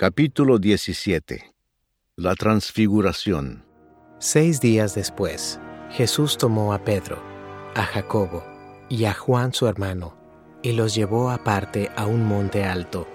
Capítulo 0.00 0.60
17 0.60 1.52
La 2.14 2.36
Transfiguración 2.36 3.64
Seis 4.20 4.60
días 4.60 4.94
después, 4.94 5.58
Jesús 5.90 6.38
tomó 6.38 6.72
a 6.72 6.84
Pedro, 6.84 7.20
a 7.74 7.82
Jacobo 7.82 8.44
y 8.88 9.06
a 9.06 9.12
Juan 9.12 9.52
su 9.52 9.66
hermano, 9.66 10.16
y 10.62 10.70
los 10.70 10.94
llevó 10.94 11.30
aparte 11.30 11.90
a 11.96 12.06
un 12.06 12.24
monte 12.24 12.62
alto, 12.62 13.08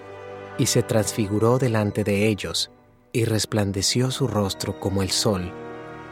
y 0.58 0.66
se 0.66 0.84
transfiguró 0.84 1.58
delante 1.58 2.04
de 2.04 2.28
ellos, 2.28 2.70
y 3.14 3.24
resplandeció 3.24 4.12
su 4.12 4.28
rostro 4.28 4.78
como 4.82 5.04
el 5.04 5.12
sol, 5.12 5.54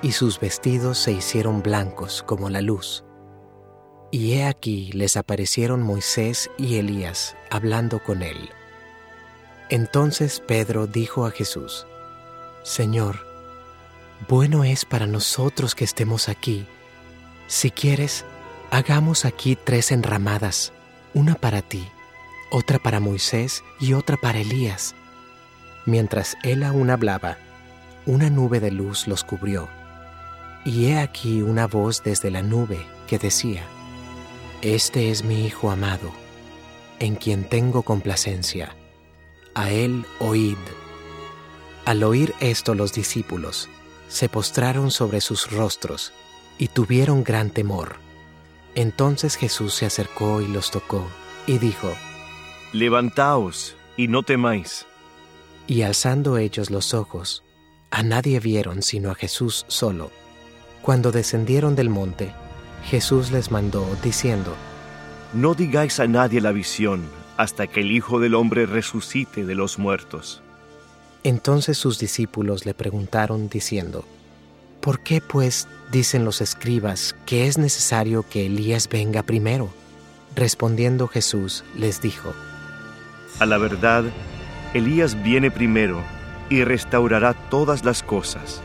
y 0.02 0.14
sus 0.14 0.40
vestidos 0.40 0.98
se 1.00 1.12
hicieron 1.12 1.62
blancos 1.62 2.24
como 2.26 2.50
la 2.50 2.62
luz. 2.62 3.04
Y 4.10 4.36
he 4.36 4.46
aquí 4.46 4.90
les 4.94 5.18
aparecieron 5.18 5.82
Moisés 5.82 6.50
y 6.58 6.78
Elías 6.78 7.36
hablando 7.50 8.02
con 8.02 8.22
él. 8.24 8.52
Entonces 9.72 10.42
Pedro 10.46 10.86
dijo 10.86 11.26
a 11.26 11.32
Jesús, 11.32 11.88
Señor, 12.62 13.26
bueno 14.28 14.66
es 14.66 14.84
para 14.84 15.08
nosotros 15.08 15.76
que 15.76 15.86
estemos 15.86 16.28
aquí. 16.28 16.66
Si 17.48 17.72
quieres, 17.72 18.26
hagamos 18.70 19.24
aquí 19.24 19.56
tres 19.56 19.94
enramadas, 19.94 20.74
una 21.14 21.36
para 21.36 21.62
ti, 21.62 21.88
otra 22.52 22.80
para 22.80 23.00
Moisés 23.00 23.64
y 23.80 23.94
otra 23.94 24.18
para 24.18 24.42
Elías. 24.42 24.94
Mientras 25.86 26.36
él 26.44 26.64
aún 26.64 26.90
hablaba, 26.90 27.38
una 28.06 28.30
nube 28.30 28.60
de 28.60 28.72
luz 28.72 29.08
los 29.08 29.24
cubrió. 29.24 29.70
Y 30.66 30.88
he 30.88 31.00
aquí 31.00 31.42
una 31.42 31.66
voz 31.66 32.04
desde 32.04 32.30
la 32.30 32.42
nube 32.42 32.86
que 33.08 33.18
decía, 33.20 33.64
Este 34.62 35.12
es 35.12 35.24
mi 35.24 35.46
Hijo 35.46 35.72
amado, 35.72 36.12
en 37.00 37.16
quien 37.16 37.46
tengo 37.46 37.84
complacencia. 37.84 38.76
A 39.54 39.70
él 39.70 40.06
oíd. 40.20 40.58
Al 41.86 42.04
oír 42.04 42.34
esto 42.40 42.74
los 42.74 42.94
discípulos 42.94 43.70
se 44.08 44.30
postraron 44.30 44.92
sobre 44.92 45.20
sus 45.20 45.52
rostros 45.52 46.14
y 46.58 46.68
tuvieron 46.68 47.24
gran 47.24 47.50
temor. 47.50 47.96
Entonces 48.76 49.36
Jesús 49.36 49.74
se 49.74 49.86
acercó 49.86 50.42
y 50.42 50.48
los 50.48 50.72
tocó 50.72 51.06
y 51.48 51.58
dijo, 51.58 51.92
Levantaos 52.72 53.76
y 53.98 54.08
no 54.08 54.24
temáis. 54.24 54.86
Y 55.68 55.82
alzando 55.82 56.38
ellos 56.38 56.70
los 56.70 56.94
ojos, 56.94 57.44
a 57.90 58.04
nadie 58.04 58.40
vieron 58.40 58.82
sino 58.82 59.12
a 59.12 59.16
Jesús 59.16 59.66
solo. 59.68 60.12
Cuando 60.82 61.12
descendieron 61.12 61.76
del 61.76 61.90
monte, 61.90 62.34
Jesús 62.86 63.32
les 63.32 63.52
mandó, 63.52 63.86
diciendo, 64.02 64.56
No 65.34 65.54
digáis 65.54 66.00
a 66.00 66.08
nadie 66.08 66.40
la 66.42 66.52
visión 66.52 67.21
hasta 67.42 67.66
que 67.66 67.80
el 67.80 67.92
Hijo 67.92 68.20
del 68.20 68.36
Hombre 68.36 68.68
resucite 68.68 69.44
de 69.46 69.56
los 69.56 69.80
muertos. 69.80 70.44
Entonces 71.24 71.76
sus 71.76 71.98
discípulos 71.98 72.68
le 72.68 72.76
preguntaron, 72.76 73.50
diciendo, 73.50 74.06
¿Por 74.80 75.00
qué 75.00 75.22
pues 75.22 75.68
dicen 75.92 76.24
los 76.24 76.40
escribas 76.40 77.16
que 77.26 77.48
es 77.48 77.58
necesario 77.58 78.24
que 78.30 78.46
Elías 78.46 78.88
venga 78.88 79.24
primero? 79.24 79.70
Respondiendo 80.36 81.08
Jesús 81.08 81.64
les 81.76 82.00
dijo, 82.00 82.32
A 83.40 83.48
la 83.48 83.58
verdad, 83.58 84.04
Elías 84.76 85.22
viene 85.24 85.50
primero 85.50 86.00
y 86.48 86.64
restaurará 86.64 87.34
todas 87.50 87.84
las 87.84 88.04
cosas. 88.04 88.62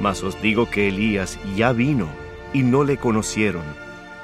Mas 0.00 0.22
os 0.22 0.40
digo 0.40 0.70
que 0.70 0.88
Elías 0.88 1.38
ya 1.54 1.72
vino 1.72 2.08
y 2.54 2.62
no 2.62 2.82
le 2.82 2.96
conocieron, 2.96 3.64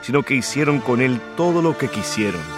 sino 0.01 0.23
que 0.23 0.35
hicieron 0.35 0.81
con 0.81 1.03
él 1.03 1.21
todo 1.37 1.61
lo 1.61 1.77
que 1.77 1.89
quisieron. 1.89 2.56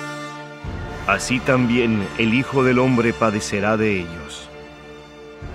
Así 1.09 1.41
también 1.41 2.07
el 2.19 2.35
Hijo 2.35 2.63
del 2.63 2.79
Hombre 2.79 3.15
padecerá 3.15 3.79
de 3.79 4.01
ellos. 4.01 4.51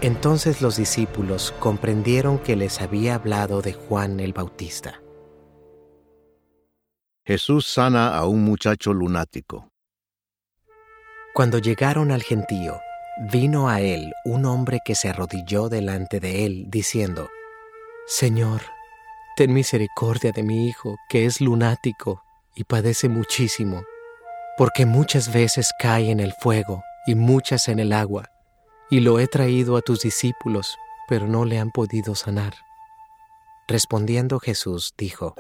Entonces 0.02 0.64
los 0.64 0.78
discípulos 0.78 1.54
comprendieron 1.60 2.40
que 2.40 2.56
les 2.56 2.82
había 2.82 3.14
hablado 3.14 3.62
de 3.62 3.74
Juan 3.74 4.20
el 4.20 4.34
Bautista. 4.34 5.00
Jesús 7.24 7.68
sana 7.68 8.18
a 8.18 8.26
un 8.26 8.44
muchacho 8.44 8.94
lunático. 8.94 9.70
Cuando 11.36 11.60
llegaron 11.60 12.12
al 12.12 12.24
gentío, 12.24 12.80
vino 13.32 13.70
a 13.70 13.80
él 13.80 14.12
un 14.26 14.46
hombre 14.46 14.80
que 14.84 14.96
se 14.96 15.10
arrodilló 15.10 15.70
delante 15.70 16.20
de 16.20 16.48
él, 16.48 16.66
diciendo, 16.70 17.30
Señor, 18.08 18.62
ten 19.38 19.54
misericordia 19.54 20.32
de 20.32 20.42
mi 20.42 20.68
hijo, 20.68 20.98
que 21.10 21.28
es 21.28 21.42
lunático 21.42 22.24
y 22.56 22.64
padece 22.64 23.08
muchísimo, 23.08 23.84
porque 24.58 24.86
muchas 24.86 25.34
veces 25.34 25.72
cae 25.80 26.12
en 26.12 26.20
el 26.20 26.34
fuego 26.34 26.84
y 27.06 27.16
muchas 27.16 27.68
en 27.68 27.80
el 27.80 27.94
agua, 27.94 28.30
y 28.90 29.00
lo 29.00 29.20
he 29.20 29.28
traído 29.28 29.78
a 29.78 29.82
tus 29.82 30.02
discípulos, 30.02 30.78
pero 31.08 31.28
no 31.28 31.46
le 31.46 31.60
han 31.60 31.72
podido 31.72 32.16
sanar. 32.16 32.54
Respondiendo 33.68 34.40
Jesús, 34.40 34.94
dijo, 34.98 35.36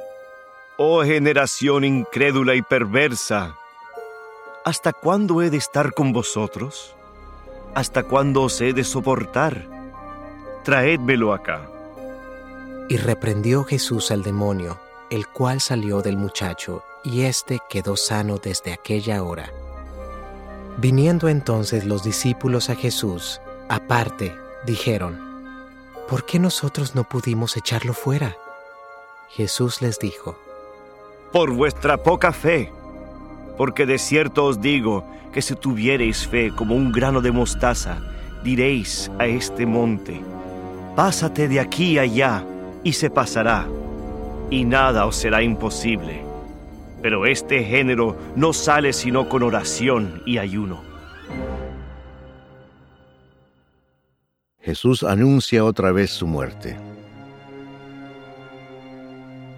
Oh 0.78 1.04
generación 1.04 1.84
incrédula 1.84 2.56
y 2.56 2.62
perversa, 2.62 3.56
¿hasta 4.66 4.92
cuándo 4.92 5.42
he 5.42 5.50
de 5.50 5.58
estar 5.58 5.94
con 5.94 6.14
vosotros? 6.14 6.96
¿Hasta 7.76 8.04
cuándo 8.04 8.44
os 8.44 8.60
he 8.62 8.74
de 8.74 8.84
soportar? 8.84 9.68
Traédmelo 10.64 11.34
acá. 11.34 11.70
Y 12.90 12.98
reprendió 12.98 13.64
Jesús 13.64 14.12
al 14.12 14.24
demonio, 14.24 14.80
el 15.10 15.28
cual 15.28 15.62
salió 15.62 16.02
del 16.02 16.18
muchacho, 16.18 16.84
y 17.04 17.22
éste 17.24 17.60
quedó 17.70 17.98
sano 17.98 18.38
desde 18.38 18.74
aquella 18.74 19.24
hora. 19.24 19.52
Viniendo 20.78 21.30
entonces 21.30 21.86
los 21.86 22.04
discípulos 22.04 22.70
a 22.70 22.76
Jesús, 22.76 23.42
aparte, 23.70 24.36
dijeron, 24.66 25.20
¿por 26.10 26.26
qué 26.26 26.40
nosotros 26.40 26.96
no 26.96 27.04
pudimos 27.04 27.58
echarlo 27.58 27.94
fuera? 27.94 28.36
Jesús 29.30 29.82
les 29.82 30.00
dijo, 30.00 30.38
Por 31.32 31.52
vuestra 31.52 31.98
poca 31.98 32.32
fe, 32.32 32.72
porque 33.58 33.86
de 33.86 33.98
cierto 33.98 34.46
os 34.46 34.62
digo 34.62 35.06
que 35.32 35.42
si 35.42 35.56
tuviereis 35.56 36.28
fe 36.28 36.52
como 36.56 36.76
un 36.76 36.92
grano 36.92 37.22
de 37.22 37.32
mostaza, 37.32 37.98
diréis 38.44 39.12
a 39.20 39.26
este 39.26 39.66
monte, 39.66 40.22
Pásate 40.96 41.48
de 41.48 41.60
aquí 41.60 41.98
allá, 41.98 42.46
y 42.84 42.94
se 42.94 43.10
pasará, 43.10 43.68
y 44.50 44.66
nada 44.66 45.06
os 45.06 45.16
será 45.16 45.42
imposible. 45.42 46.33
Pero 47.04 47.28
este 47.28 47.64
género 47.64 48.18
no 48.36 48.54
sale 48.54 48.94
sino 48.94 49.30
con 49.30 49.44
oración 49.44 50.24
y 50.26 50.40
ayuno. 50.40 50.82
Jesús 54.62 55.04
anuncia 55.04 55.66
otra 55.66 55.92
vez 55.92 56.10
su 56.10 56.26
muerte. 56.26 56.78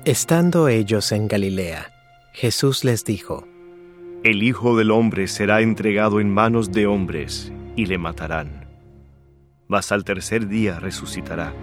Estando 0.03 0.67
ellos 0.67 1.11
en 1.11 1.27
Galilea, 1.27 1.93
Jesús 2.33 2.83
les 2.83 3.05
dijo, 3.05 3.47
El 4.23 4.41
Hijo 4.43 4.75
del 4.75 4.89
Hombre 4.91 5.27
será 5.27 5.61
entregado 5.61 6.19
en 6.19 6.33
manos 6.33 6.71
de 6.71 6.87
hombres 6.87 7.53
y 7.75 7.85
le 7.85 7.99
matarán. 7.99 8.67
Mas 9.67 9.91
al 9.91 10.03
tercer 10.03 10.47
día 10.47 10.79
resucitará. 10.79 11.53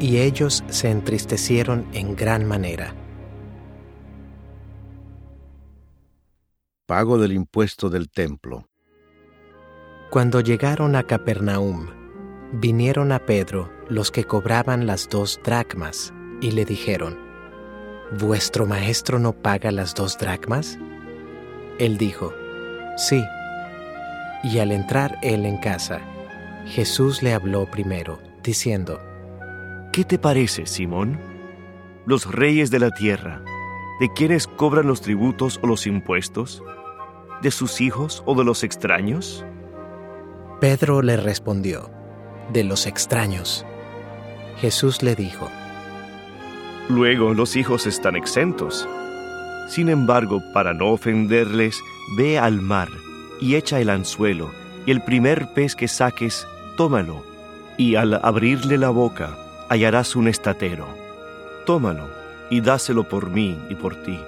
y 0.00 0.18
ellos 0.18 0.64
se 0.68 0.90
entristecieron 0.90 1.86
en 1.92 2.16
gran 2.16 2.44
manera. 2.44 2.94
Pago 6.86 7.16
del 7.16 7.32
impuesto 7.32 7.90
del 7.90 8.10
templo. 8.10 8.68
Cuando 10.10 10.40
llegaron 10.40 10.96
a 10.96 11.04
Capernaum, 11.04 11.86
vinieron 12.52 13.12
a 13.12 13.20
Pedro 13.20 13.70
los 13.88 14.10
que 14.10 14.24
cobraban 14.24 14.86
las 14.86 15.08
dos 15.08 15.40
dracmas 15.44 16.12
y 16.40 16.50
le 16.50 16.64
dijeron, 16.64 17.18
¿Vuestro 18.18 18.66
maestro 18.66 19.18
no 19.18 19.32
paga 19.32 19.70
las 19.70 19.94
dos 19.94 20.18
dracmas? 20.18 20.78
Él 21.78 21.98
dijo, 21.98 22.34
Sí. 22.96 23.24
Y 24.42 24.58
al 24.58 24.72
entrar 24.72 25.18
él 25.22 25.46
en 25.46 25.58
casa, 25.58 26.00
Jesús 26.66 27.22
le 27.22 27.32
habló 27.32 27.70
primero, 27.70 28.20
diciendo, 28.42 29.00
¿Qué 29.92 30.04
te 30.04 30.18
parece, 30.18 30.66
Simón? 30.66 31.20
Los 32.06 32.30
reyes 32.30 32.70
de 32.72 32.80
la 32.80 32.90
tierra, 32.90 33.42
¿de 34.02 34.12
quiénes 34.12 34.48
cobran 34.48 34.88
los 34.88 35.00
tributos 35.00 35.60
o 35.62 35.68
los 35.68 35.86
impuestos? 35.86 36.60
¿De 37.40 37.52
sus 37.52 37.80
hijos 37.80 38.24
o 38.26 38.34
de 38.34 38.42
los 38.42 38.64
extraños? 38.64 39.44
Pedro 40.60 41.02
le 41.02 41.16
respondió, 41.16 41.88
de 42.52 42.64
los 42.64 42.88
extraños. 42.88 43.64
Jesús 44.56 45.04
le 45.04 45.14
dijo, 45.14 45.48
Luego 46.88 47.32
los 47.32 47.54
hijos 47.54 47.86
están 47.86 48.16
exentos. 48.16 48.88
Sin 49.68 49.88
embargo, 49.88 50.42
para 50.52 50.74
no 50.74 50.90
ofenderles, 50.90 51.80
ve 52.16 52.40
al 52.40 52.60
mar 52.60 52.88
y 53.40 53.54
echa 53.54 53.78
el 53.78 53.88
anzuelo, 53.88 54.50
y 54.84 54.90
el 54.90 55.04
primer 55.04 55.54
pez 55.54 55.76
que 55.76 55.86
saques, 55.86 56.44
tómalo, 56.76 57.22
y 57.76 57.94
al 57.94 58.14
abrirle 58.14 58.78
la 58.78 58.90
boca, 58.90 59.38
hallarás 59.68 60.16
un 60.16 60.26
estatero. 60.26 60.88
Tómalo 61.66 62.21
y 62.52 62.60
dáselo 62.60 63.04
por 63.04 63.30
mí 63.30 63.58
y 63.70 63.74
por 63.74 63.96
ti. 63.96 64.20